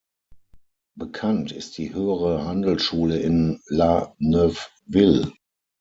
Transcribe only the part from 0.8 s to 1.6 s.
Bekannt